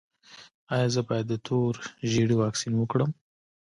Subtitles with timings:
[0.75, 1.73] ایا زه باید د تور
[2.11, 3.11] ژیړي واکسین وکړم؟